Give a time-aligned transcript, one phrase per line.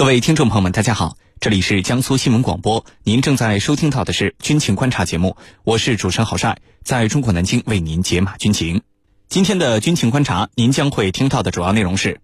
[0.00, 8.80] 各位听众朋友们，大家好，这里是江苏新闻广播，您正在收听到的是军情观察节目，我是主持人郝帅，在中国南京为您解码军情。
[9.28, 12.18] 今天的军情观察，您将会听到的主要内容是：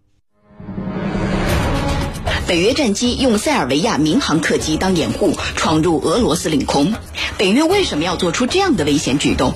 [2.46, 6.94] 北约战机用塞尔维亚民航客机当掩护，闯入俄罗斯领空。
[7.36, 9.52] 北约为什么要做出这样的危险举动？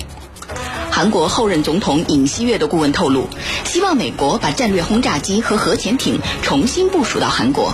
[0.91, 3.27] 韩国后任总统尹锡悦的顾问透露，
[3.65, 7.73] 希望美国把战略轰炸机和核潜艇重新部署到韩国。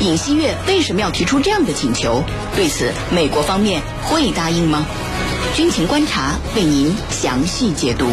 [0.00, 2.24] 尹锡悦为什么要提出这样的请求？
[2.56, 4.86] 对此，美国方面会答应吗？
[5.54, 8.08] 军情观察为您详细解读。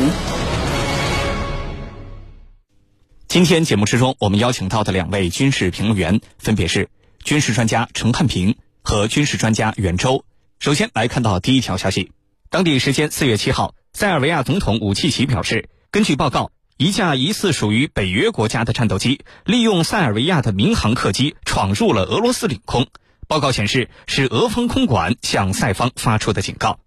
[3.27, 6.89] 今天节目之中，我们邀请到的两位军事评论员分别是
[7.23, 10.25] 军事专家陈汉平和军事专家袁周。
[10.59, 12.11] 首先来看到第一条消息，
[12.49, 16.51] 当地时间四月七号，塞尔维亚总统武契奇表示，根据报告。
[16.79, 22.87] 一架疑似属于北约国家的战斗机，利用塞尔维亚的民航客机闯入了俄罗斯领空。
[23.27, 26.79] 报告显示，是俄方空管向塞方发出的警告。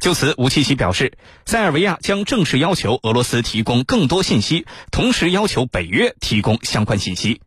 [0.00, 7.40] 就此，吴奇奇表示，塞尔维亚将正式要求俄罗斯提供更多信息，同时要求北约提供相关信息。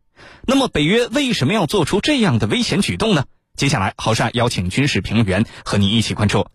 [0.47, 3.25] 那么，北约为什么要做出这样的危险举动呢？
[3.57, 6.47] 接下来，郝帅邀请军事评论员和你一起关注。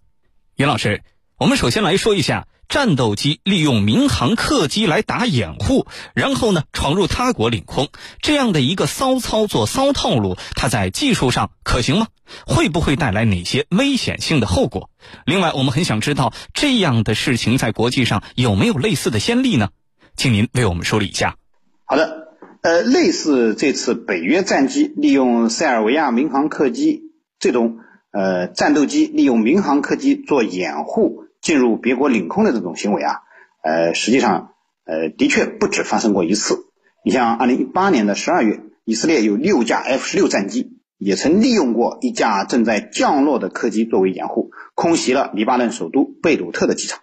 [0.57, 1.03] 袁老师，
[1.37, 2.49] 我们首先来说一下。
[2.69, 7.89] 战斗机利用民航客机来打掩护，然后呢闯入他国领空，
[8.21, 12.09] 这样的一个骚操作、骚套路，它在技术上可行吗？
[12.47, 14.91] 会不会带来哪些危险性的后果？
[15.27, 19.69] 另外，我们很想知道这样的事情在国际上有没有类似的先例呢？
[20.17, 21.37] 请您为我们梳理一下。
[21.85, 22.29] 好的，
[22.63, 27.03] 呃，类似这次北约战机利用塞尔维亚民航客机
[27.39, 27.77] 这种
[28.11, 31.24] 呃战斗机利用民航客机做掩护。
[31.45, 33.21] 进入别国领空的这种行为啊，
[33.63, 34.55] 呃，实际上，
[34.87, 36.57] 呃，的确不止发生过一次。
[37.05, 47.01] 你像二零一八年的十二月，以色列有六架 F 十六战机也曾利用过一架正在降落的客机作为掩护，空袭了黎巴嫩首都贝鲁特的机场。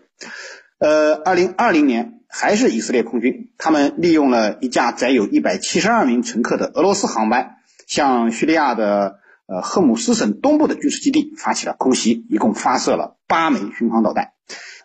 [0.79, 9.20] 呃，二零二零年还是以色列空军，他们利用了一架载有一百七十二名乘客的俄罗斯航班，向叙利亚的。
[9.51, 14.31] 呃，赫姆斯省东部的军事基地发起了空袭，一共发射了八枚巡航导弹。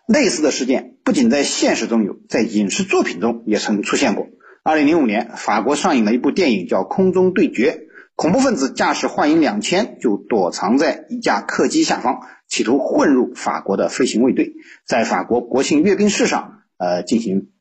[0.05, 4.27] 类似的事件不仅在现实中有，在影视作品中也曾出现过。
[4.63, 7.71] 二零零五年，法国上映了一部电影叫《空中对决》，
[8.15, 14.53] 恐怖分子驾驶幻影两千就躲藏在一架客机下方，企图混入法国的飞行卫队，
[14.85, 17.51] 在法国国庆阅兵式上，呃，进行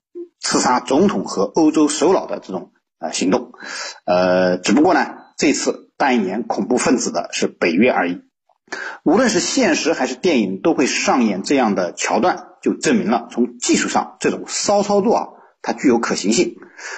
[0.41, 3.53] 刺杀总统和欧洲首脑的这种呃行动。
[4.05, 5.07] 呃，只不过呢，
[5.39, 5.86] 这次。
[5.97, 8.23] 扮演恐怖分子的是北约而已。
[9.05, 15.27] 无论是现实还是电影，都会上演这样的桥段，就证明了从技术上这种骚操作啊，
[15.63, 16.57] 它具有可行性。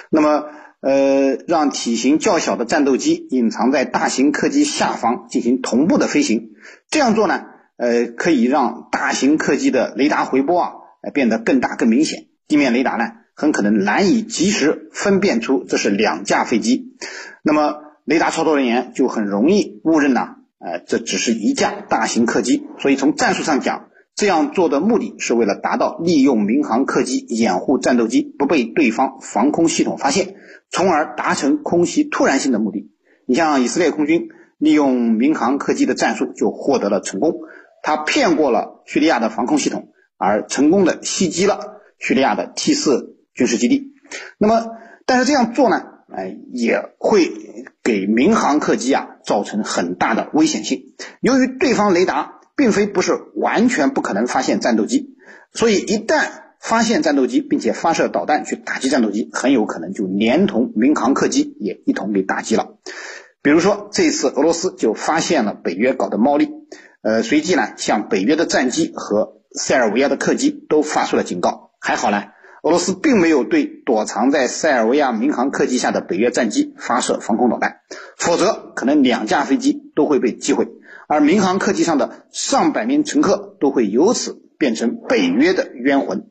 [0.09, 0.45] 那么，
[0.81, 6.53] 呃，让体型较小的战斗机隐藏在大型客机下方进行同步的飞行，
[6.89, 7.45] 这样做呢，
[7.77, 10.71] 呃，可以让大型客机的雷达回波啊，
[11.13, 16.95] 变得更大更明显，地面雷达呢，很可能难以及时分辨出这是两架飞机。
[17.43, 17.88] 那么。
[18.09, 22.65] 雷达操作人员就很容易误认呐，呃，这只是一架大型客机。
[22.79, 30.33] 所以从战术上讲，这样做的目的是为了达到利用民航客机掩护战斗机不被对方防空系统发现，
[30.71, 32.89] 从而达成空袭突然性的目的。
[33.27, 37.41] 你像以色列空军利用民航客机的战术就获得了成功，
[37.83, 43.93] 他骗过了叙利亚的防空系统，而成功的袭击了叙利亚的 T 四军事基地。
[44.39, 44.65] 那么，
[45.05, 45.98] 但是这样做呢？
[46.11, 47.31] 哎，也会
[47.83, 50.93] 给民航客机啊造成很大的危险性。
[51.21, 55.15] 由于对方雷达并非不是完全不可能发现战斗机，
[55.53, 62.75] 所以一旦发现战斗机，并且发射导弹去打击战斗机，很有可能就连同民航客机也一同被打击了。
[63.41, 66.49] 比如说，这次俄罗斯就发现了北约搞的猫腻，
[67.01, 71.71] 呃，随即呢向北约的战机和塞尔维亚的客机都发出了警告。
[71.79, 72.23] 还好呢。
[72.61, 77.77] 俄罗斯并没有对躲藏在塞尔维亚民航客机下的北约战机发射防空导弹，
[78.17, 80.67] 否则可能两架飞机都会被击毁，
[81.07, 86.27] 而民航客机上的上百名乘客都会由此变成北约的冤魂。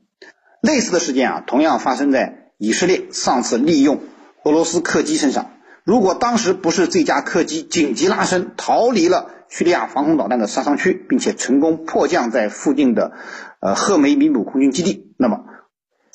[0.61, 4.01] 类似的事件啊，同样发生在以色列上次利用
[4.45, 5.53] 俄罗斯客机身上。
[5.85, 13.13] 如果当时不是这架客机紧急拉升，逃离了叙利亚防空导弹的杀伤区，并且成功迫降在附近的
[13.61, 15.45] 呃赫梅米姆空军基地，那么。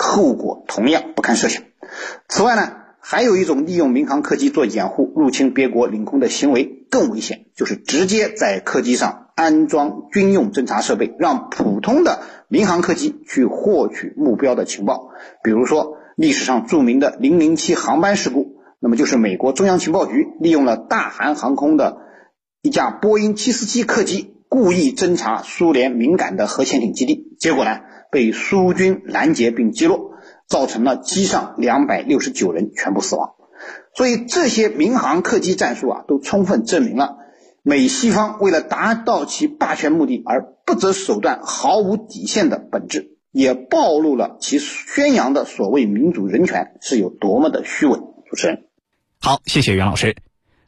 [0.04, 1.64] 后果同样不堪设想。
[2.28, 15.10] 此外呢，还有一种利用民航客机做掩护入侵别国领空的行为更危险，就是直接在客机上安装军用侦察设备，让普通的民航客机去获取目标的情报。
[15.42, 21.98] 比如说历史上著名的零零七航班事故，那么就是美国中央情报局利用了大韩航空的
[22.62, 30.12] 一架波音747客机，故意侦察苏联敏感的核潜艇基地，结果呢被苏军拦截并击落，
[30.48, 33.32] 造成了机上两百六十九人全部死亡。
[33.94, 37.18] 所以这些民航客机战术啊，都充分证明了
[37.62, 47.98] 美西方为了达到其霸权目的而不择手段、毫无底线的本质，也暴露了其宣扬的所谓民主人权是有多么的虚伪。
[48.30, 48.64] 主持人。
[49.20, 50.16] 好，谢谢袁老师。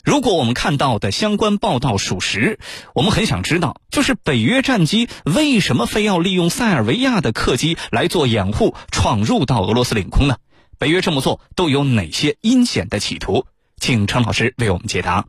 [0.05, 2.59] 如果我们看到的相关报道属实，
[2.93, 10.37] 我们很想知道，就是北约战机为什么非要利用塞尔维亚的客机来做掩护，闯入到俄罗斯领空呢？
[10.77, 13.47] 北约这么做都有哪些阴险的企图？
[13.79, 15.25] 请陈老师为我们解答。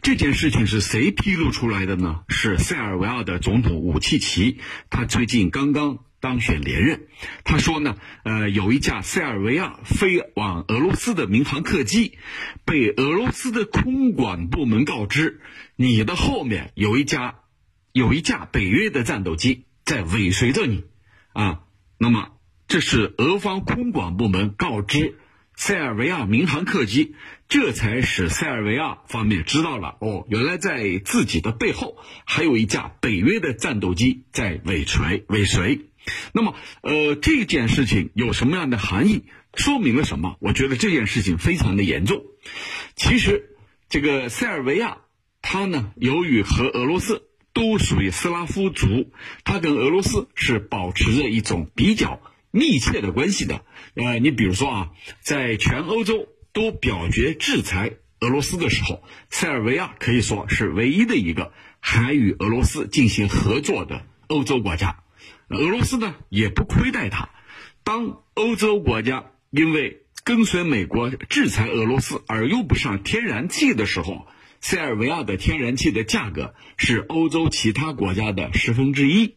[0.00, 2.20] 这件事情是谁披露出来的呢？
[2.28, 5.98] 是塞尔维亚的总统武契奇，他最近刚刚。
[6.26, 7.06] 当选连任，
[7.44, 7.94] 他说呢，
[8.24, 12.18] 呃，有一架塞尔维亚飞往俄罗斯的民航客机，
[12.64, 15.40] 被俄罗斯的空管部门告知，
[15.76, 17.36] 你的后面有一架，
[17.92, 20.82] 有一架北约的战斗机在尾随着你，
[21.32, 21.60] 啊，
[21.96, 22.32] 那么
[22.66, 25.20] 这是俄方空管部门告知
[25.54, 27.14] 塞尔维亚民航客机，
[27.48, 35.86] 这才使塞尔维亚方面知道了，哦，原来在自己的背后还有一架北约的战斗机在尾随尾随。
[36.32, 39.24] 那么，呃，这件事情有什么样的含义？
[39.54, 40.36] 说明了什么？
[40.40, 42.22] 我觉得这件事情非常的严重。
[42.94, 43.56] 其实，
[43.88, 44.98] 这个塞尔维亚，
[45.40, 47.22] 它呢，由于和俄罗斯
[47.52, 49.12] 都属于斯拉夫族，
[49.44, 52.20] 它跟俄罗斯是保持着一种比较
[52.50, 53.64] 密切的关系的。
[53.94, 54.90] 呃，你比如说啊，
[55.22, 64.98] 在全欧洲都表决制裁俄罗斯的时候，塞尔维亚可以说是唯一的一个还与俄罗斯进行合作的欧洲国家。
[65.48, 67.30] 俄罗斯呢也不亏待他。
[67.84, 74.26] 当欧洲国家因为跟随美国制裁俄罗斯而用不上天然气的时候，
[74.60, 79.34] 塞尔维亚的天然气的价格是欧洲其他国家的十分之一。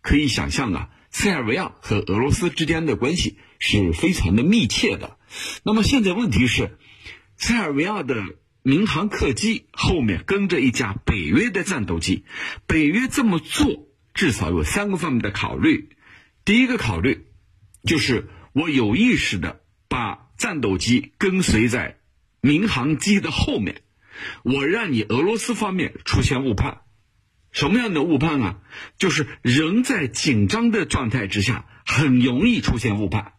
[0.00, 5.18] 可以想象啊，塞尔维亚和俄罗斯之间的关系是非常的密切的。
[5.62, 6.78] 那么现在问题是，
[7.36, 8.24] 塞尔维亚的
[8.62, 12.24] 民航客机后面跟着一架北约的战斗机，
[12.66, 13.89] 北约这么做。
[14.14, 15.90] 至少有三个方面的考虑。
[16.44, 17.26] 第一个考虑
[17.84, 21.98] 就是我有意识的把战斗机跟随在
[22.40, 23.82] 民航机的后面，
[24.42, 26.80] 我让你俄罗斯方面出现误判。
[27.52, 28.58] 什么样的误判啊？
[28.96, 33.32] 就是人在紧张的状态之下，很容易出现误判。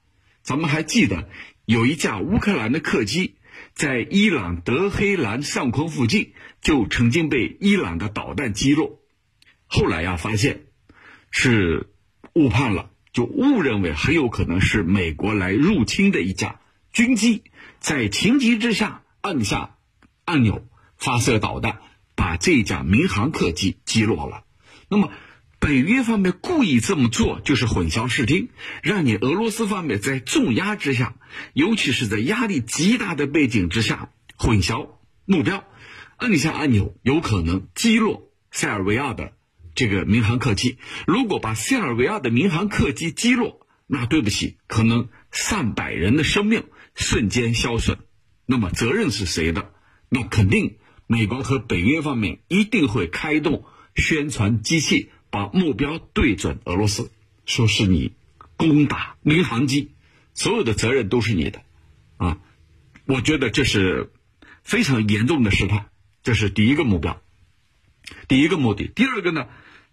[0.43, 1.29] 咱们还记得
[1.65, 3.35] 有一架乌克兰的客机
[3.73, 9.00] 在伊朗德黑兰上空附近就曾经被伊朗的导弹击落，
[9.71, 10.65] 后来呀发现。
[11.33, 11.87] 是
[12.33, 16.59] 误判了，就误认为很有可能是美国来入侵的一架
[16.91, 17.43] 军机，
[17.79, 19.77] 在情急之下按下
[20.25, 21.79] 按钮发射导弹，
[22.15, 24.43] 把这架民航客机击落了。
[24.89, 25.09] 那么
[25.57, 28.49] 北约方面故意这么做，就是混淆视听，
[28.83, 31.15] 让你俄罗斯方面在重压之下，
[31.53, 35.63] 尤其是在压力极大的背景之下，混淆目标，
[36.17, 39.31] 按下按钮有可能击落塞尔维亚的。
[39.75, 40.77] 这个民航客机
[41.07, 46.63] 如果把塞尔维亚的民航客机击落，那对不起，可能上百人的生命
[46.95, 47.99] 瞬间消损。
[48.45, 49.71] 那么责任是谁的？
[50.09, 50.77] 那肯定
[51.07, 53.63] 美国和北约方面一定会开动
[53.95, 57.11] 宣传机器，把目标对准俄罗斯，
[57.45, 58.13] 说是你
[58.57, 59.91] 攻打民航机，
[60.33, 61.61] 所有的责任都是你的。
[62.17, 62.39] 啊，
[63.05, 64.11] 我觉得这是
[64.63, 65.89] 非常严重的试探，
[66.23, 67.21] 这是第一个目标，
[68.31, 68.87] 第一个目的。
[68.87, 69.49] 第二个呢？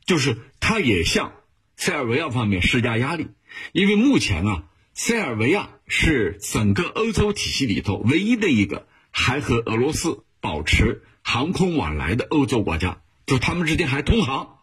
[0.07, 1.33] 就是他也向
[1.77, 3.31] 塞尔维亚方面施加压力，
[3.73, 14.61] 因为目前啊，塞尔维亚是整个欧洲体系里头唯一的一个还和俄罗斯保持航空往来的欧洲国家，就他们之间还通航。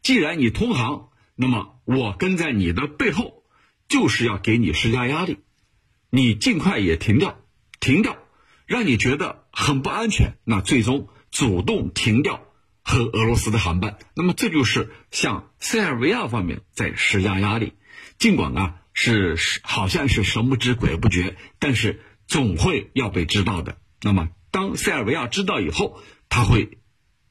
[0.00, 3.42] 既然你通航，那么我跟在你的背后，
[3.86, 5.40] 就是要给你施加压力，
[6.08, 7.38] 你尽快也停掉，
[7.80, 8.16] 停掉，
[8.64, 12.46] 让你觉得很不安全，那最终主动停掉。
[12.90, 17.74] 和俄罗斯的航班，那么这就是向塞尔维亚方面在施加压力。
[18.18, 23.78] 尽管啊是好像是神不知鬼不觉，但是总会要被知道的。
[24.02, 26.78] 那么当塞尔维亚知道以后，他会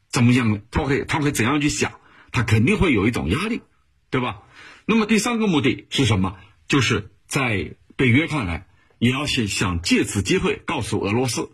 [0.09, 0.61] 怎么样？
[0.71, 1.91] 他会他会怎样去想？
[2.31, 3.61] 他肯定会有一种压力，
[4.09, 4.43] 对吧？
[4.85, 6.37] 那么第三个目的是什么？
[6.69, 11.51] 就是在北约看来，也要想想借此机会告诉俄罗斯，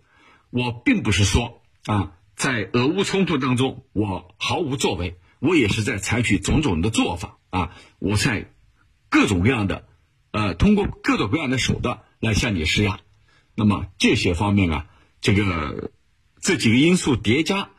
[0.51, 2.11] 我并不是说啊。
[2.35, 8.51] 在俄乌冲突当中，我毫无作为，我也是在采取种种的做法啊，我在
[9.09, 9.87] 各种各样的，
[10.31, 12.99] 呃，通过各种各样的手段来向你施压。
[13.55, 14.87] 那么这些方面啊，
[15.21, 15.91] 这个
[16.41, 17.69] 这几个因素叠加，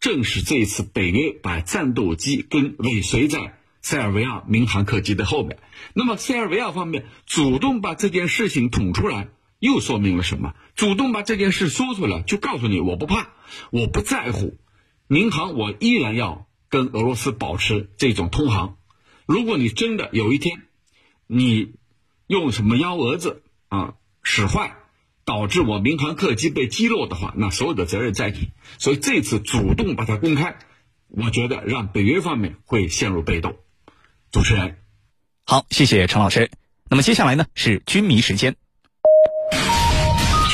[0.00, 5.58] 正是这一次北约把战斗机跟尾随在塞尔维亚民航客机的后面。
[5.92, 10.54] 那么塞尔维亚方面主动把这件事情捅出来，又说明了什么？
[10.74, 13.30] 主动把这件事说出来，就告诉你我不怕，
[13.70, 14.58] 我不在乎，
[15.06, 18.76] 民航我依然要跟俄罗斯保持这种通航。
[19.26, 20.62] 如果你真的有一天，
[21.26, 21.74] 你
[22.26, 24.74] 用什么幺蛾子啊使坏。
[25.24, 28.48] 导致我民航客机被击落的话，那所有的责任在你。
[28.78, 30.56] 所以这次主动把它公开，
[31.06, 33.58] 我觉得让北约方面会陷入被动。
[34.30, 34.78] 主持人，
[35.44, 36.50] 好，谢谢陈老师。
[36.88, 38.56] 那么接下来呢是军迷时间。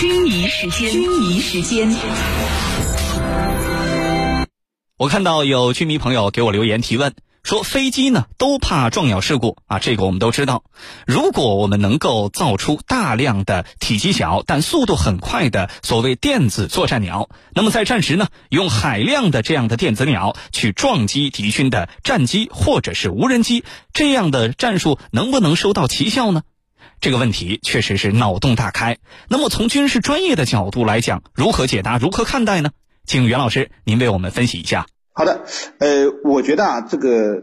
[0.05, 1.91] 军迷时间，军迷时间。
[4.99, 7.15] 我看到有军迷朋友给我留言提问。
[7.43, 10.63] 说飞机呢都怕撞鸟事故啊，这个我们都知道。
[11.07, 26.43] 如果我们能够造出大量的体积小但速度很快的所谓电子作战鸟，那么在战时呢，用海量的这样的电子鸟去撞击敌军的战机或者是无人机，这样的战术能不能收到奇效呢？
[27.05, 28.97] 这个问题确实是脑洞大开。
[29.29, 32.71] 那么从军事专业的角度来讲，如何解答，如何看待呢？
[33.05, 34.87] 请袁老师您为我们分析一下。
[35.13, 35.45] 好的，
[35.81, 37.43] 呃，我觉得啊，这个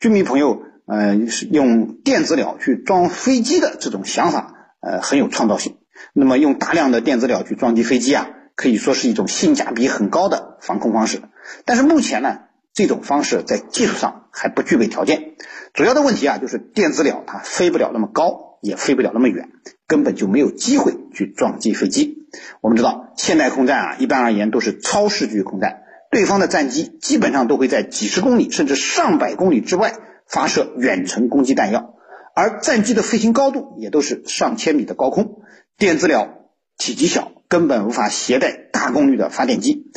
[0.00, 1.14] 军迷朋友，呃，
[1.52, 5.76] 用电子鸟去装飞机的这种想法，呃，很有创造性。
[6.12, 11.22] 那么，用大量的电子鸟去撞击飞机啊，可以说是一种性价比很高的防空方式。
[11.64, 12.38] 但是目前呢，
[12.74, 15.36] 这种方式在技术上还不具备条件。
[15.74, 19.48] 主要的问题啊，就是电子鸟它飞不了那么高，也飞不了那么远，
[19.86, 22.26] 根本就没有机会去撞击飞机。
[22.60, 25.82] 我们知道，现代空战啊，一般而言都是超视距空战。
[26.10, 29.92] 对方的战机基本上都会在几十公里甚至上百公里之外
[30.26, 31.94] 发射远程攻击弹药，
[32.34, 35.42] 而战机的飞行高度也都是上千米的高空。
[35.76, 39.90] 电子鸟体积小，根本无法携带大功率的发电机，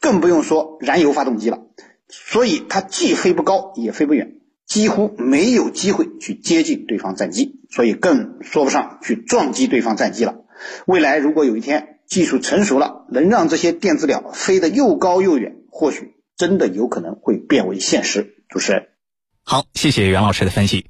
[0.00, 1.58] 更不用说燃油发动机了。
[2.08, 4.39] 所以它既飞不高，也飞不远，
[4.70, 10.44] 几乎没有机会去接近对方战机，所以更说不上去撞击对方战机了。
[10.86, 18.36] 未来如果有一天，技术成熟了，能让这些电子鸟飞得又高又远，或许真的有可能会变为现实。
[18.48, 18.86] 主持人，
[19.42, 20.89] 好，谢谢袁老师的分析。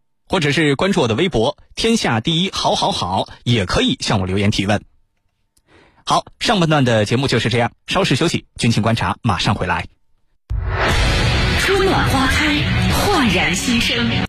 [0.31, 4.81] 或者是关注我的微博“天下第一好好好”，也可以向我留言提问。
[6.05, 9.85] 好，上半段的节目就是这样，稍事休息，军情观察马上回来。
[11.59, 14.09] 春暖花开，焕然新生。